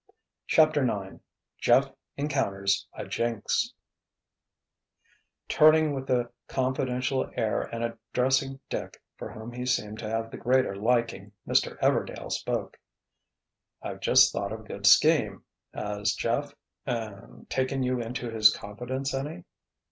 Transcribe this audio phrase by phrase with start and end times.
[0.47, 1.17] CHAPTER IX
[1.59, 3.67] JEFF ENCOUNTERS A "JINX"
[5.47, 10.37] Turning with a confidential air and addressing Dick, for whom he seemed to have the
[10.37, 11.77] greater liking, Mr.
[11.81, 12.79] "Everdail" spoke.
[13.83, 15.43] "I've just thought of a good scheme.
[15.71, 19.43] Has Jeff—er—taken you into his confidence any?"